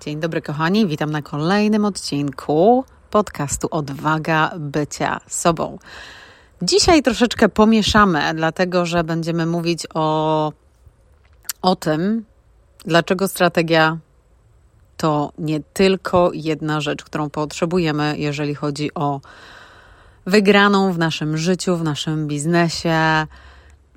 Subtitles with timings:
[0.00, 0.86] Dzień dobry, kochani.
[0.86, 5.78] Witam na kolejnym odcinku podcastu Odwaga bycia sobą.
[6.62, 10.52] Dzisiaj troszeczkę pomieszamy, dlatego że będziemy mówić o,
[11.62, 12.24] o tym,
[12.84, 13.98] dlaczego strategia
[14.96, 19.20] to nie tylko jedna rzecz, którą potrzebujemy, jeżeli chodzi o
[20.26, 23.26] wygraną w naszym życiu, w naszym biznesie.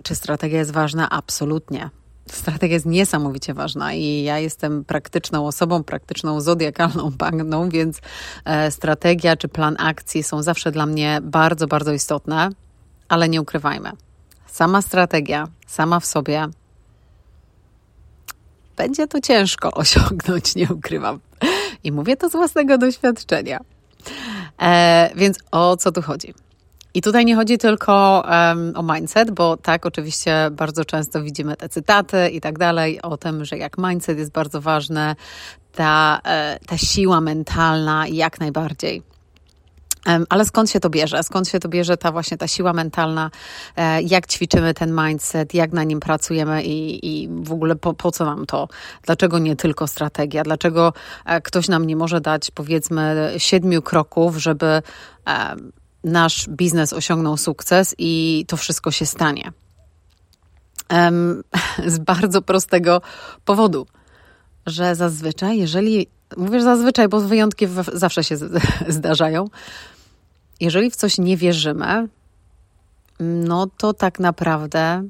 [0.04, 1.10] Czy strategia jest ważna?
[1.10, 1.90] Absolutnie.
[2.32, 8.00] Strategia jest niesamowicie ważna i ja jestem praktyczną osobą, praktyczną zodiakalną panną, więc
[8.46, 12.50] e, strategia czy plan akcji są zawsze dla mnie bardzo, bardzo istotne,
[13.10, 13.92] ale nie ukrywajmy.
[14.48, 16.48] Sama strategia, sama w sobie,
[18.78, 21.20] będzie to ciężko osiągnąć, nie ukrywam.
[21.84, 23.60] I mówię to z własnego doświadczenia.
[24.62, 26.34] E, więc o co tu chodzi?
[26.94, 31.70] I tutaj nie chodzi tylko um, o mindset, bo tak, oczywiście bardzo często widzimy te
[31.70, 35.16] cytaty i tak dalej o tym, że jak mindset jest bardzo ważny,
[35.72, 39.04] ta, e, ta siła mentalna jak najbardziej.
[40.30, 41.24] Ale skąd się to bierze?
[41.24, 43.32] Skąd się to bierze ta właśnie ta siła mentalna?
[43.76, 45.54] E, jak ćwiczymy ten mindset?
[45.54, 48.68] Jak na nim pracujemy i, i w ogóle po, po co nam to?
[49.04, 50.44] Dlaczego nie tylko strategia?
[50.44, 50.94] Dlaczego
[51.26, 54.82] e, ktoś nam nie może dać powiedzmy siedmiu kroków, żeby
[56.04, 59.52] nasz biznes osiągnął sukces i to wszystko się stanie?
[61.86, 63.02] Z bardzo prostego
[63.46, 63.88] powodu,
[64.66, 68.38] że zazwyczaj, jeżeli mówisz zazwyczaj, bo wyjątki zawsze się
[68.88, 69.48] zdarzają,
[70.60, 72.08] jeżeli w coś nie wierzymy,
[73.20, 75.04] no to tak naprawdę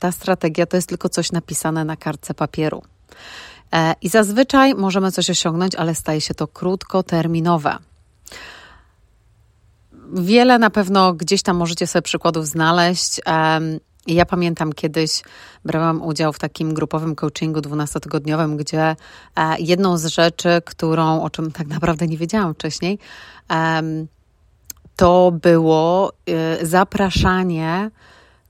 [0.00, 2.82] ta strategia to jest tylko coś napisane na kartce papieru.
[3.72, 7.78] E, I zazwyczaj możemy coś osiągnąć, ale staje się to krótkoterminowe.
[10.14, 13.20] Wiele na pewno gdzieś tam możecie sobie przykładów znaleźć.
[14.06, 15.22] Ja pamiętam kiedyś
[15.64, 18.96] brałam udział w takim grupowym coachingu 12-tygodniowym, gdzie e,
[19.58, 22.98] jedną z rzeczy, którą, o czym tak naprawdę nie wiedziałam wcześniej,
[24.96, 26.12] to było
[26.60, 27.90] y, zapraszanie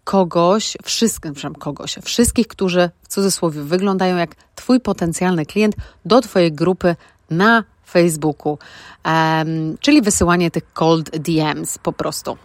[0.04, 6.96] kogoś, wszystkich, kogoś, wszystkich, którzy w cudzysłowie wyglądają jak Twój potencjalny klient do Twojej grupy
[7.30, 8.58] na Facebooku,
[9.04, 12.36] um, czyli wysyłanie tych cold DMs po prostu.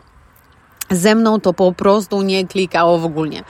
[0.92, 3.44] Ze mną to po prostu nie klikało w ogóle.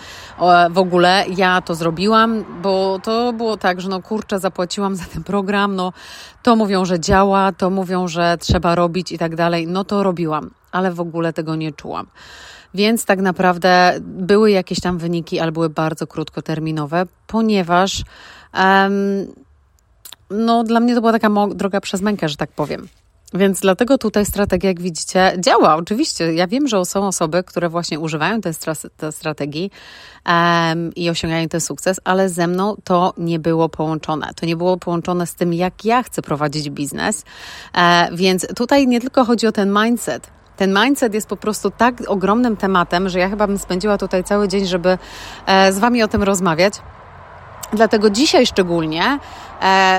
[0.70, 5.24] W ogóle ja to zrobiłam, bo to było tak, że no kurczę, zapłaciłam za ten
[5.24, 5.94] program, no
[6.44, 9.68] to mówią, że działa, to mówią, że trzeba robić i tak dalej.
[9.68, 12.08] No to robiłam, ale w ogóle tego nie czułam.
[12.74, 18.04] Więc tak naprawdę były jakieś tam wyniki, ale były bardzo krótkoterminowe, ponieważ
[18.54, 19.28] um,
[20.30, 22.88] no, dla mnie to była taka droga przez mękę, że tak powiem.
[23.34, 25.76] Więc dlatego tutaj strategia, jak widzicie, działa.
[25.76, 28.54] Oczywiście, ja wiem, że są osoby, które właśnie używają tej,
[28.98, 29.72] tej strategii
[30.26, 34.32] um, i osiągają ten sukces, ale ze mną to nie było połączone.
[34.36, 37.24] To nie było połączone z tym, jak ja chcę prowadzić biznes.
[37.74, 41.96] E, więc tutaj nie tylko chodzi o ten mindset, ten mindset jest po prostu tak
[42.08, 44.98] ogromnym tematem, że ja chyba bym spędziła tutaj cały dzień, żeby
[45.46, 46.74] e, z Wami o tym rozmawiać.
[47.74, 49.20] Dlatego dzisiaj szczególnie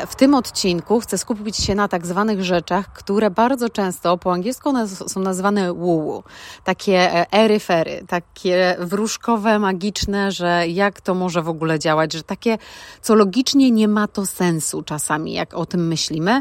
[0.09, 4.72] w tym odcinku chcę skupić się na tak zwanych rzeczach, które bardzo często po angielsku
[4.88, 6.22] są nazywane woo
[6.65, 12.59] takie e, eryfery, takie wróżkowe, magiczne, że jak to może w ogóle działać, że takie,
[13.03, 16.41] co logicznie nie ma to sensu czasami, jak o tym myślimy,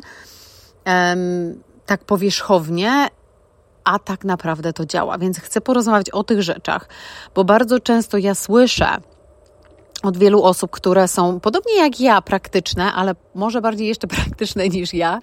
[1.85, 3.08] tak powierzchownie,
[3.84, 5.18] a tak naprawdę to działa.
[5.18, 6.90] Więc chcę porozmawiać o tych rzeczach,
[7.35, 8.97] bo bardzo często ja słyszę,
[10.04, 14.94] od wielu osób, które są podobnie jak ja praktyczne, ale może bardziej jeszcze praktyczne niż
[14.94, 15.20] ja.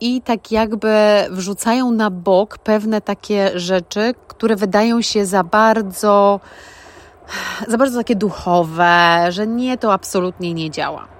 [0.00, 0.94] I tak jakby
[1.30, 6.40] wrzucają na bok pewne takie rzeczy, które wydają się za bardzo,
[7.68, 11.15] za bardzo takie duchowe, że nie, to absolutnie nie działa.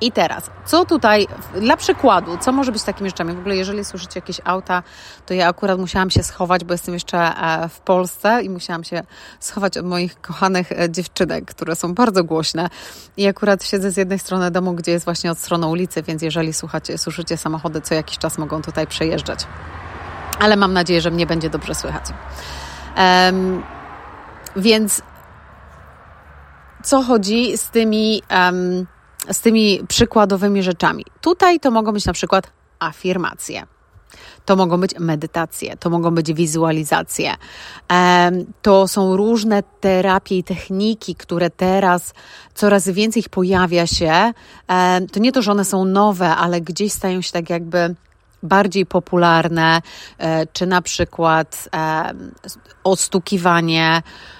[0.00, 1.26] I teraz, co tutaj,
[1.60, 3.34] dla przykładu, co może być takimi rzeczami?
[3.34, 4.82] W ogóle, jeżeli słyszycie jakieś auta,
[5.26, 9.02] to ja akurat musiałam się schować, bo jestem jeszcze e, w Polsce i musiałam się
[9.40, 12.68] schować od moich kochanych e, dziewczynek, które są bardzo głośne.
[13.16, 16.52] I akurat siedzę z jednej strony domu, gdzie jest właśnie od strony ulicy, więc jeżeli
[16.52, 19.46] słuchacie, słyszycie samochody, co jakiś czas mogą tutaj przejeżdżać.
[20.38, 22.04] Ale mam nadzieję, że mnie będzie dobrze słychać.
[22.96, 23.62] Um,
[24.56, 25.02] więc
[26.82, 28.22] co chodzi z tymi.
[28.30, 28.86] Um,
[29.32, 31.04] z tymi przykładowymi rzeczami.
[31.20, 33.66] Tutaj to mogą być na przykład afirmacje.
[34.44, 37.34] To mogą być medytacje, to mogą być wizualizacje.
[38.62, 42.14] To są różne terapie i techniki, które teraz
[42.54, 44.32] coraz więcej ich pojawia się.
[45.12, 47.94] To nie to, że one są nowe, ale gdzieś stają się tak jakby
[48.42, 49.82] bardziej popularne,
[50.18, 51.68] e, czy na przykład
[52.84, 54.35] ostukiwanie um,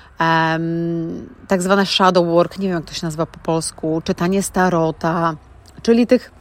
[1.48, 5.36] tak zwane shadow work, nie wiem jak to się nazywa po polsku, czytanie starota,
[5.82, 6.36] czyli tych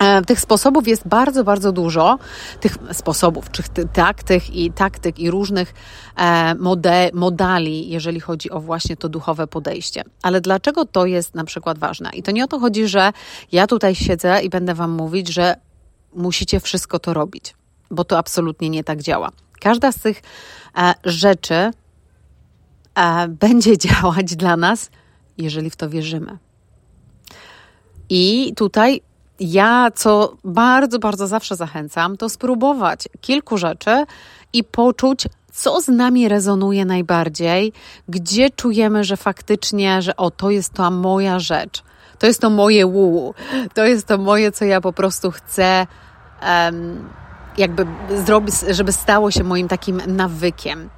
[0.00, 2.18] E, tych sposobów jest bardzo, bardzo dużo,
[2.60, 3.62] tych sposobów, czy
[3.92, 5.74] taktyk i taktyk i różnych
[6.16, 10.04] e, mode, modali, jeżeli chodzi o właśnie to duchowe podejście.
[10.22, 12.10] Ale dlaczego to jest na przykład ważne?
[12.14, 13.12] I to nie o to chodzi, że
[13.52, 15.56] ja tutaj siedzę i będę Wam mówić, że
[16.14, 17.54] musicie wszystko to robić,
[17.90, 19.30] bo to absolutnie nie tak działa.
[19.60, 20.22] Każda z tych
[20.76, 21.70] e, rzeczy
[23.28, 24.90] będzie działać dla nas,
[25.38, 26.38] jeżeli w to wierzymy.
[28.08, 29.00] I tutaj
[29.40, 34.04] ja, co bardzo, bardzo zawsze zachęcam, to spróbować kilku rzeczy
[34.52, 37.72] i poczuć, co z nami rezonuje najbardziej,
[38.08, 41.82] gdzie czujemy, że faktycznie, że o, to jest ta moja rzecz,
[42.18, 43.34] to jest to moje łułu,
[43.74, 45.86] to jest to moje, co ja po prostu chcę
[46.42, 47.08] um,
[47.58, 47.86] jakby
[48.24, 50.90] zrobić, żeby stało się moim takim nawykiem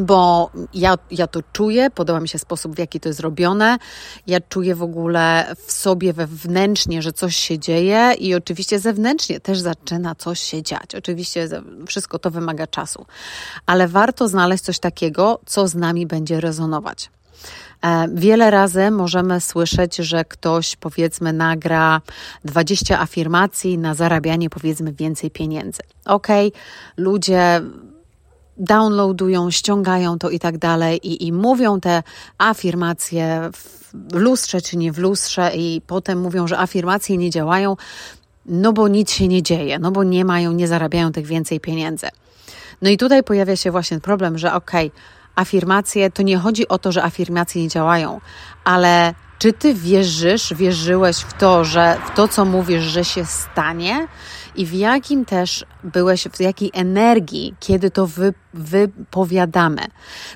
[0.00, 3.78] bo ja, ja to czuję, podoba mi się sposób, w jaki to jest robione.
[4.26, 9.58] Ja czuję w ogóle w sobie wewnętrznie, że coś się dzieje i oczywiście zewnętrznie też
[9.58, 10.94] zaczyna coś się dziać.
[10.94, 11.48] Oczywiście
[11.86, 13.06] wszystko to wymaga czasu,
[13.66, 17.10] ale warto znaleźć coś takiego, co z nami będzie rezonować.
[17.84, 22.00] E, wiele razy możemy słyszeć, że ktoś powiedzmy nagra
[22.44, 25.82] 20 afirmacji na zarabianie powiedzmy więcej pieniędzy.
[26.04, 26.28] Ok,
[26.96, 27.60] ludzie
[28.56, 32.02] downloadują, ściągają to i tak dalej i, i mówią te
[32.38, 37.76] afirmacje w lustrze czy nie w lustrze i potem mówią, że afirmacje nie działają,
[38.46, 42.06] no bo nic się nie dzieje, no bo nie mają, nie zarabiają tych więcej pieniędzy.
[42.82, 45.00] No i tutaj pojawia się właśnie problem, że okej, okay,
[45.34, 48.20] afirmacje to nie chodzi o to, że afirmacje nie działają,
[48.64, 54.08] ale czy ty wierzysz, wierzyłeś w to, że w to, co mówisz, że się stanie?
[54.56, 59.82] I w jakim też byłeś, w jakiej energii, kiedy to wy, wypowiadamy.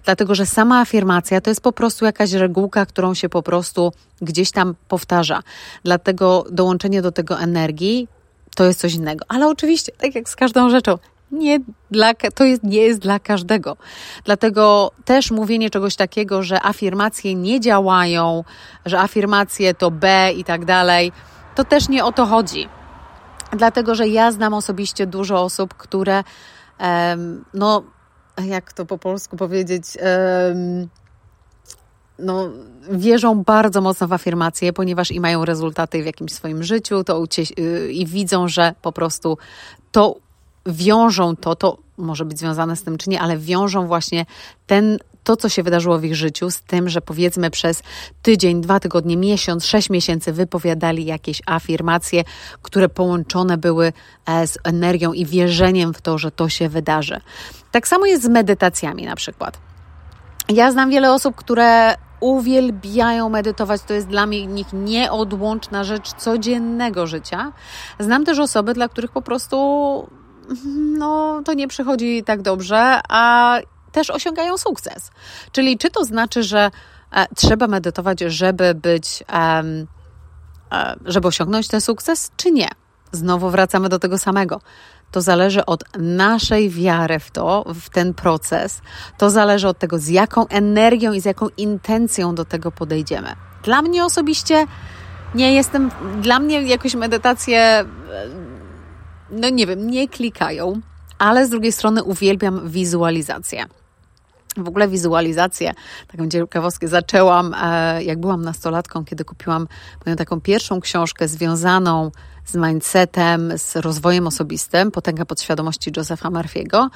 [0.05, 3.93] Dlatego, że sama afirmacja to jest po prostu jakaś regułka, którą się po prostu
[4.23, 5.43] gdzieś tam powtarza.
[5.85, 8.09] Dlatego dołączenie do tego energii
[8.57, 9.25] to jest coś innego.
[9.29, 10.99] Ale oczywiście, tak jak z każdą rzeczą,
[11.31, 11.59] nie
[11.91, 13.77] dla, to jest, nie jest dla każdego.
[14.25, 18.45] Dlatego też mówienie czegoś takiego, że afirmacje nie działają,
[18.87, 21.13] że afirmacje to B i tak dalej,
[21.55, 22.69] to też nie o to chodzi
[23.53, 26.25] dlatego że ja znam osobiście dużo osób, które,
[27.55, 27.83] no,
[28.45, 29.85] jak to po polsku powiedzieć,
[32.19, 32.51] no,
[32.91, 37.25] wierzą bardzo mocno w afirmacje, ponieważ i mają rezultaty w jakimś swoim życiu to
[37.91, 39.39] i widzą, że po prostu
[39.93, 40.17] to
[40.67, 44.27] wiążą to, to może być związane z tym czy nie, ale wiążą właśnie
[44.67, 47.83] ten to, co się wydarzyło w ich życiu, z tym, że powiedzmy przez
[48.23, 52.25] tydzień, dwa tygodnie, miesiąc, sześć miesięcy wypowiadali jakieś afirmacje,
[52.63, 53.93] które połączone były
[54.27, 57.21] e, z energią i wierzeniem w to, że to się wydarzy.
[57.71, 59.59] Tak samo jest z medytacjami na przykład.
[60.49, 63.83] Ja znam wiele osób, które uwielbiają medytować.
[63.83, 67.53] To jest dla nich nieodłączna rzecz codziennego życia.
[67.99, 69.57] Znam też osoby, dla których po prostu
[70.75, 73.59] no, to nie przychodzi tak dobrze, a
[73.99, 75.11] też osiągają sukces.
[75.53, 76.71] Czyli czy to znaczy, że
[77.13, 79.63] e, trzeba medytować, żeby być, e,
[81.05, 82.69] żeby osiągnąć ten sukces, czy nie?
[83.13, 84.61] Znowu wracamy do tego samego.
[85.11, 88.81] To zależy od naszej wiary w to, w ten proces.
[89.19, 93.33] To zależy od tego, z jaką energią i z jaką intencją do tego podejdziemy.
[93.63, 94.67] Dla mnie osobiście
[95.35, 95.91] nie jestem,
[96.21, 97.87] dla mnie jakoś medytacje, e,
[99.31, 100.81] no nie wiem, nie klikają,
[101.19, 103.67] ale z drugiej strony uwielbiam wizualizację
[104.65, 105.73] w ogóle wizualizację,
[106.09, 109.69] taką ciekawostkę zaczęłam, e, jak byłam nastolatką, kiedy kupiłam
[110.07, 112.11] moją taką pierwszą książkę związaną
[112.45, 116.89] z mindsetem, z rozwojem osobistym, Potęga podświadomości Josepha Murphy'ego.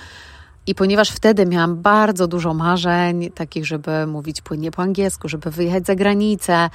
[0.66, 5.87] I ponieważ wtedy miałam bardzo dużo marzeń, takich, żeby mówić płynnie po angielsku, żeby wyjechać
[5.87, 6.71] za granicę,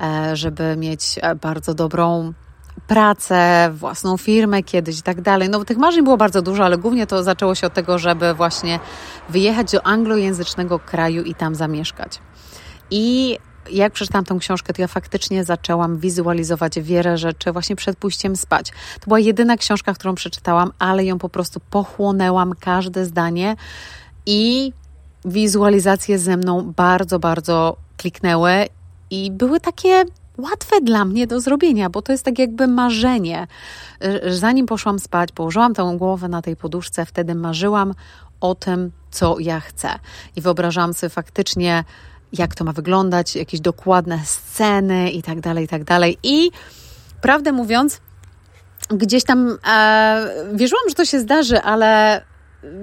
[0.00, 2.32] e, żeby mieć e, bardzo dobrą
[2.86, 5.48] pracę, własną firmę kiedyś i tak dalej.
[5.48, 8.80] No tych marzeń było bardzo dużo, ale głównie to zaczęło się od tego, żeby właśnie
[9.28, 12.18] wyjechać do anglojęzycznego kraju i tam zamieszkać.
[12.90, 13.38] I
[13.70, 18.70] jak przeczytałam tą książkę, to ja faktycznie zaczęłam wizualizować wiele rzeczy właśnie przed pójściem spać.
[19.00, 23.56] To była jedyna książka, którą przeczytałam, ale ją po prostu pochłonęłam każde zdanie
[24.26, 24.72] i
[25.24, 28.66] wizualizacje ze mną bardzo, bardzo kliknęły
[29.10, 30.04] i były takie
[30.40, 33.46] łatwe dla mnie do zrobienia, bo to jest tak jakby marzenie.
[34.04, 37.94] Y, zanim poszłam spać, położyłam tę głowę na tej poduszce, wtedy marzyłam
[38.40, 39.88] o tym, co ja chcę.
[40.36, 41.84] I wyobrażałam sobie faktycznie,
[42.32, 46.18] jak to ma wyglądać, jakieś dokładne sceny i tak dalej, i tak dalej.
[46.22, 46.50] I
[47.20, 48.00] prawdę mówiąc,
[48.90, 52.22] gdzieś tam e, wierzyłam, że to się zdarzy, ale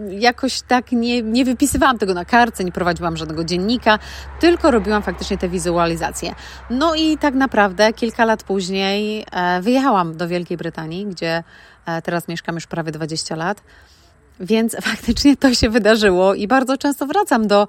[0.09, 3.99] jakoś tak nie, nie wypisywałam tego na kartce, nie prowadziłam żadnego dziennika,
[4.39, 6.35] tylko robiłam faktycznie te wizualizacje.
[6.69, 11.43] No i tak naprawdę kilka lat później e, wyjechałam do Wielkiej Brytanii, gdzie
[11.85, 13.63] e, teraz mieszkam już prawie 20 lat.
[14.39, 17.67] Więc faktycznie to się wydarzyło i bardzo często wracam do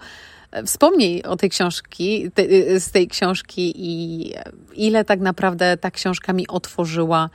[0.50, 2.42] e, wspomnień o tej książki, te,
[2.80, 4.34] z tej książki i
[4.74, 7.30] ile tak naprawdę ta książka mi otworzyła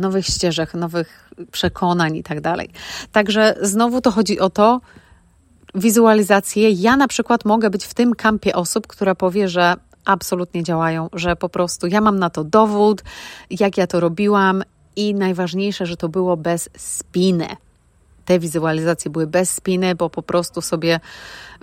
[0.00, 2.70] nowych ścieżek, nowych przekonań i tak dalej.
[3.12, 4.80] Także znowu to chodzi o to,
[5.74, 6.70] wizualizacje.
[6.70, 9.74] Ja na przykład mogę być w tym kampie osób, która powie, że
[10.04, 13.02] absolutnie działają, że po prostu ja mam na to dowód,
[13.50, 14.62] jak ja to robiłam
[14.96, 17.48] i najważniejsze, że to było bez spiny.
[18.24, 21.00] Te wizualizacje były bez spiny, bo po prostu sobie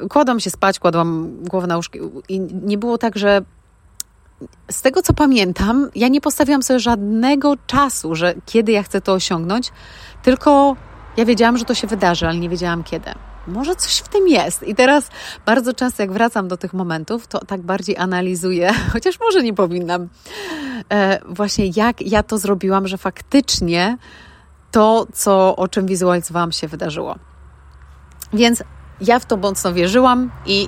[0.09, 1.97] kładłam się spać, kładłam głowę na łóżku
[2.29, 3.41] i nie było tak, że
[4.71, 9.13] z tego co pamiętam, ja nie postawiłam sobie żadnego czasu, że kiedy ja chcę to
[9.13, 9.71] osiągnąć,
[10.23, 10.75] tylko
[11.17, 13.11] ja wiedziałam, że to się wydarzy, ale nie wiedziałam kiedy.
[13.47, 14.63] Może coś w tym jest.
[14.63, 15.09] I teraz
[15.45, 20.09] bardzo często, jak wracam do tych momentów, to tak bardziej analizuję, chociaż może nie powinnam,
[20.89, 23.97] e, właśnie jak ja to zrobiłam, że faktycznie
[24.71, 27.15] to, co, o czym wizualizowałam, się wydarzyło.
[28.33, 28.63] Więc
[29.01, 30.67] ja w to mocno wierzyłam i,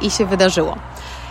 [0.00, 0.76] i się wydarzyło.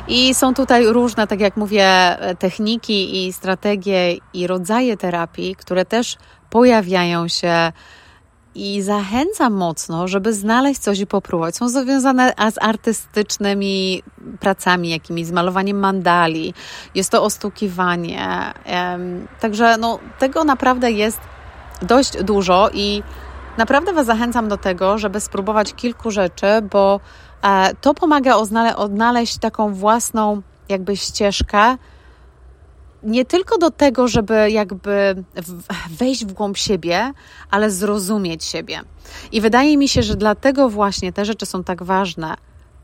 [0.08, 6.18] I są tutaj różne, tak jak mówię, techniki i strategie i rodzaje terapii, które też
[6.50, 7.72] pojawiają się
[8.56, 11.56] i zachęcam mocno, żeby znaleźć coś i popróbować.
[11.56, 14.04] Są związane z artystycznymi
[14.40, 16.54] pracami, jakimiś z malowaniem mandali,
[16.96, 18.54] jest to ostukiwanie.
[19.40, 21.20] Także no, tego naprawdę jest
[21.82, 23.04] dość dużo i
[23.58, 27.00] naprawdę Was zachęcam do tego, żeby spróbować kilku rzeczy, bo e,
[27.82, 28.36] to pomaga
[28.76, 31.78] odnaleźć taką własną jakby ścieżkę,
[33.04, 35.24] nie tylko do tego, żeby jakby
[35.90, 37.12] wejść w głąb siebie,
[37.52, 38.82] ale zrozumieć siebie.
[39.32, 42.36] I wydaje mi się, że dlatego właśnie te rzeczy są tak ważne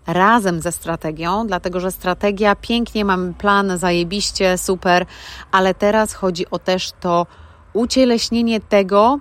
[0.07, 5.05] razem ze strategią, dlatego że strategia pięknie, mamy plan, zajebiście, super,
[5.51, 7.27] ale teraz chodzi o też to
[7.73, 9.19] ucieleśnienie tego,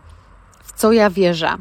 [0.65, 1.57] w co ja wierzę,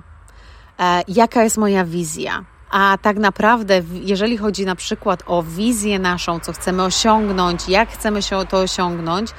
[0.79, 6.39] e, jaka jest moja wizja, a tak naprawdę, jeżeli chodzi na przykład o wizję naszą,
[6.39, 9.29] co chcemy osiągnąć, jak chcemy się to osiągnąć,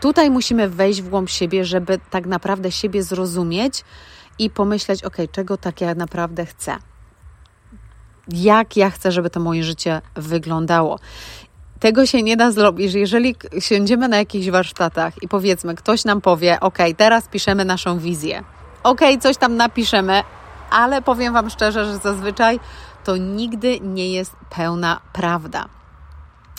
[0.00, 3.84] tutaj musimy wejść w głąb siebie, żeby tak naprawdę siebie zrozumieć
[4.38, 6.76] i pomyśleć, ok, czego tak ja naprawdę chcę.
[8.28, 10.98] Jak ja chcę, żeby to moje życie wyglądało.
[11.80, 16.60] Tego się nie da zrobić, jeżeli siądziemy na jakichś warsztatach i powiedzmy, ktoś nam powie,
[16.60, 18.44] ok, teraz piszemy naszą wizję.
[18.82, 20.22] Ok, coś tam napiszemy,
[20.70, 22.60] ale powiem Wam szczerze, że zazwyczaj
[23.04, 25.68] to nigdy nie jest pełna prawda.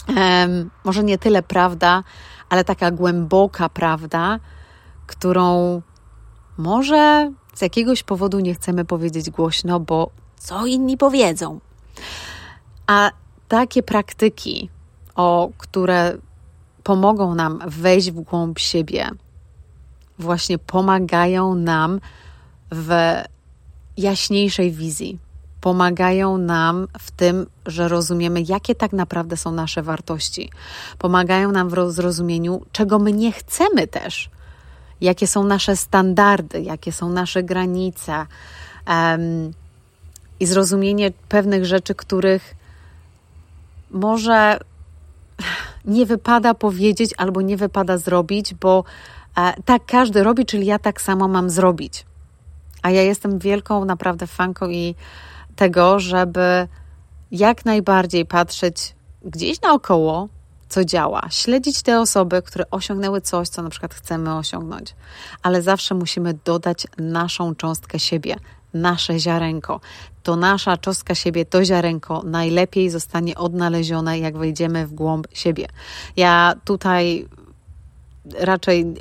[0.07, 2.03] Um, może nie tyle prawda,
[2.49, 4.39] ale taka głęboka prawda,
[5.07, 5.81] którą
[6.57, 11.59] może z jakiegoś powodu nie chcemy powiedzieć głośno, bo co inni powiedzą.
[12.87, 13.11] A
[13.47, 14.69] takie praktyki,
[15.15, 16.17] o które
[16.83, 19.09] pomogą nam wejść w głąb siebie,
[20.19, 21.99] właśnie pomagają nam
[22.71, 23.21] w
[24.01, 25.19] jaśniejszej wizji.
[25.61, 30.49] Pomagają nam w tym, że rozumiemy, jakie tak naprawdę są nasze wartości.
[30.97, 34.29] Pomagają nam w zrozumieniu, czego my nie chcemy też,
[35.01, 38.25] jakie są nasze standardy, jakie są nasze granice
[38.87, 39.53] um,
[40.39, 42.55] i zrozumienie pewnych rzeczy, których
[43.91, 44.59] może
[45.85, 48.83] nie wypada powiedzieć albo nie wypada zrobić, bo
[49.37, 52.05] e, tak każdy robi, czyli ja tak samo mam zrobić.
[52.81, 54.95] A ja jestem wielką naprawdę fanką i
[55.55, 56.67] tego, żeby
[57.31, 58.95] jak najbardziej patrzeć
[59.25, 60.27] gdzieś naokoło,
[60.69, 64.95] co działa, śledzić te osoby, które osiągnęły coś, co na przykład chcemy osiągnąć,
[65.43, 68.35] ale zawsze musimy dodać naszą cząstkę siebie,
[68.73, 69.79] nasze ziarenko.
[70.23, 75.67] To nasza cząstka siebie, to ziarenko najlepiej zostanie odnalezione, jak wejdziemy w głąb siebie.
[76.15, 77.27] Ja tutaj
[78.39, 78.95] raczej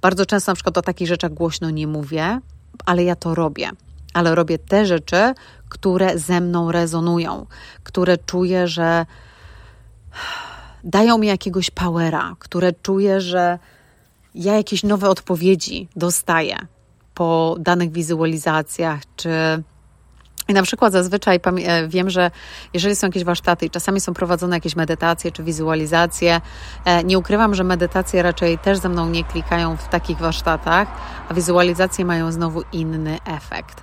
[0.00, 2.40] bardzo często na przykład o takich rzeczach głośno nie mówię,
[2.86, 3.70] ale ja to robię.
[4.14, 5.34] Ale robię te rzeczy,
[5.68, 7.46] które ze mną rezonują,
[7.82, 9.06] które czuję, że
[10.84, 13.58] dają mi jakiegoś powera, które czuję, że
[14.34, 16.56] ja jakieś nowe odpowiedzi dostaję
[17.14, 19.30] po danych wizualizacjach czy
[20.48, 22.30] i na przykład zazwyczaj e, wiem, że
[22.74, 26.40] jeżeli są jakieś warsztaty i czasami są prowadzone jakieś medytacje czy wizualizacje,
[26.84, 30.88] e, nie ukrywam, że medytacje raczej też ze mną nie klikają w takich warsztatach,
[31.28, 33.82] a wizualizacje mają znowu inny efekt.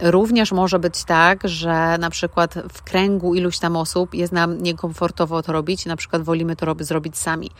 [0.00, 5.42] Również może być tak, że na przykład w kręgu iluś tam osób jest nam niekomfortowo
[5.42, 7.50] to robić, na przykład wolimy to zrobić sami.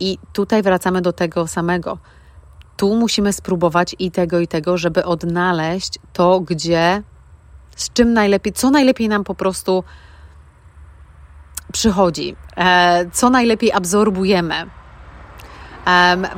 [0.00, 1.98] I tutaj wracamy do tego samego
[2.76, 7.02] tu musimy spróbować i tego, i tego, żeby odnaleźć to, gdzie,
[7.76, 9.84] z czym najlepiej, co najlepiej nam po prostu
[11.72, 14.54] przychodzi, e, co najlepiej absorbujemy.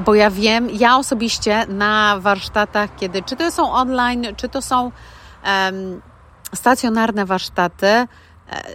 [0.05, 4.93] Bo ja wiem, ja osobiście na warsztatach, kiedy czy to są online, czy to są
[6.55, 8.07] stacjonarne warsztaty, e,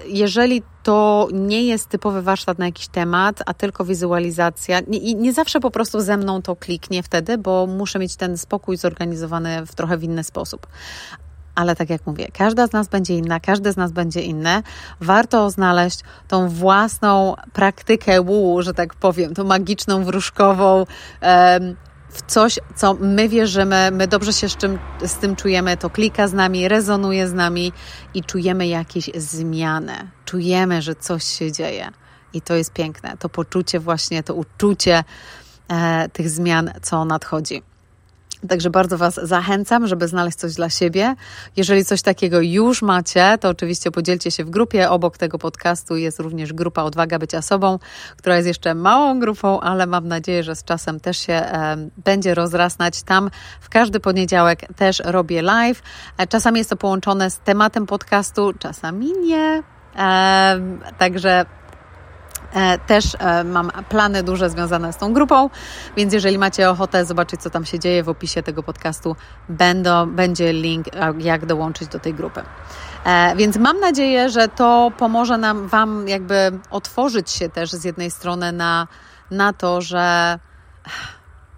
[0.08, 5.60] jeżeli to nie jest typowy warsztat na jakiś temat, a tylko wizualizacja, nie, nie zawsze
[5.60, 9.98] po prostu ze mną to kliknie wtedy, bo muszę mieć ten spokój zorganizowany w trochę
[9.98, 10.68] w inny sposób
[11.56, 14.64] ale tak jak mówię, każda z nas będzie inna, każdy z nas będzie inny.
[15.02, 20.86] Warto znaleźć tą własną praktykę łu, że tak powiem, tą magiczną, wróżkową,
[22.10, 26.28] w coś, co my wierzymy, my dobrze się z, czym, z tym czujemy, to klika
[26.28, 27.74] z nami, rezonuje z nami
[28.14, 29.94] i czujemy jakieś zmiany.
[30.26, 31.90] Czujemy, że coś się dzieje.
[32.34, 33.18] I to jest piękne.
[33.20, 35.04] To poczucie, właśnie to uczucie
[35.68, 37.64] e, tych zmian, co nadchodzi.
[38.48, 41.16] Także bardzo Was zachęcam, żeby znaleźć coś dla siebie.
[41.58, 44.90] Jeżeli coś takiego już macie, to oczywiście podzielcie się w grupie.
[44.90, 47.80] Obok tego podcastu jest również grupa Odwaga Bycia Sobą,
[48.18, 52.36] która jest jeszcze małą grupą, ale mam nadzieję, że z czasem też się e, będzie
[52.36, 53.04] rozrastać.
[53.04, 53.30] Tam
[53.62, 55.82] w każdy poniedziałek też robię live.
[56.18, 59.64] E, czasami jest to połączone z tematem podcastu, czasami nie.
[59.96, 60.60] E,
[60.98, 61.46] także
[62.88, 65.50] też e, mam plany duże związane z tą grupą,
[65.98, 69.16] więc jeżeli macie ochotę zobaczyć, co tam się dzieje w opisie tego podcastu,
[69.50, 70.86] będą, będzie link,
[71.20, 72.42] jak dołączyć do tej grupy.
[73.06, 78.12] E, więc mam nadzieję, że to pomoże nam, Wam jakby otworzyć się też z jednej
[78.12, 78.88] strony na,
[79.32, 80.40] na to, że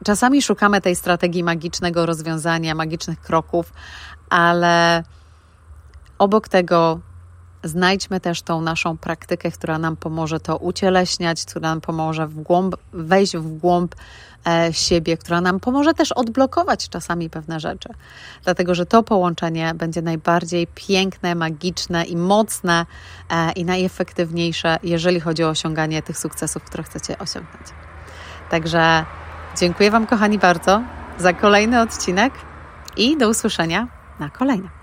[0.05, 3.73] czasami szukamy tej strategii magicznego rozwiązania, magicznych kroków,
[4.29, 5.03] ale
[6.17, 6.99] obok tego
[7.63, 12.75] znajdźmy też tą naszą praktykę, która nam pomoże to ucieleśniać, która nam pomoże w głąb,
[12.93, 13.95] wejść w głąb
[14.47, 17.89] e, siebie, która nam pomoże też odblokować czasami pewne rzeczy.
[18.43, 22.85] Dlatego, że to połączenie będzie najbardziej piękne, magiczne i mocne
[23.29, 27.67] e, i najefektywniejsze, jeżeli chodzi o osiąganie tych sukcesów, które chcecie osiągnąć.
[28.49, 29.05] Także
[29.59, 30.81] dziękuję Wam, kochani, bardzo
[31.17, 32.33] za kolejny odcinek
[32.97, 33.87] i do usłyszenia
[34.19, 34.80] na kolejnym.